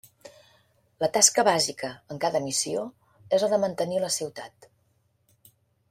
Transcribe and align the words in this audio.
La 1.03 1.09
tasca 1.17 1.43
bàsica 1.49 1.91
en 2.15 2.21
cada 2.25 2.41
missió 2.47 2.87
és 3.39 3.47
la 3.47 3.51
de 3.55 3.61
mantenir 3.67 4.01
la 4.07 4.11
ciutat. 4.19 4.71